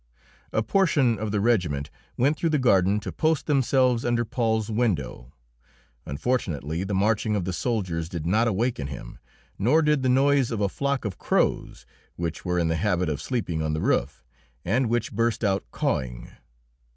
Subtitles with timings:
[0.51, 5.31] A portion of the regiment went through the garden to post themselves under Paul's window.
[6.07, 9.19] Unfortunately, the marching of the soldiers did not awaken him;
[9.59, 11.85] nor did the noise of a flock of crows,
[12.15, 14.23] which were in the habit of sleeping on the roof,
[14.65, 16.31] and which burst out cawing.